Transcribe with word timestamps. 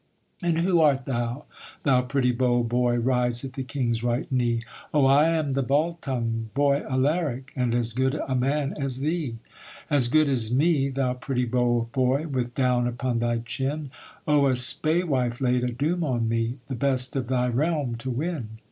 'And 0.41 0.57
who 0.57 0.79
art 0.81 1.05
thou, 1.05 1.45
thou 1.83 2.01
pretty 2.01 2.31
bold 2.31 2.67
boy, 2.67 2.95
Rides 2.95 3.45
at 3.45 3.53
the 3.53 3.61
king's 3.61 4.01
right 4.03 4.25
knee?' 4.31 4.63
'Oh 4.95 5.05
I 5.05 5.29
am 5.29 5.49
the 5.49 5.61
Baltung, 5.61 6.45
boy 6.55 6.81
Alaric, 6.89 7.53
And 7.55 7.71
as 7.75 7.93
good 7.93 8.19
a 8.27 8.33
man 8.33 8.73
as 8.79 9.01
thee.' 9.01 9.35
'As 9.91 10.07
good 10.07 10.27
as 10.27 10.51
me, 10.51 10.89
thou 10.89 11.13
pretty 11.13 11.45
bold 11.45 11.91
boy, 11.91 12.27
With 12.27 12.55
down 12.55 12.87
upon 12.87 13.19
thy 13.19 13.41
chin?' 13.45 13.91
'Oh 14.27 14.47
a 14.47 14.55
spae 14.55 15.03
wife 15.03 15.39
laid 15.39 15.63
a 15.63 15.71
doom 15.71 16.03
on 16.03 16.27
me, 16.27 16.57
The 16.65 16.73
best 16.73 17.15
of 17.15 17.27
thy 17.27 17.47
realm 17.47 17.93
to 17.97 18.09
win.' 18.09 18.47